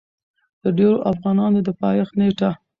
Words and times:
د 0.61 0.63
ډېرو 0.77 0.97
افغانانو 1.11 1.59
د 1.63 1.69
پېدايښت 1.79 2.13
نيټه 2.19 2.49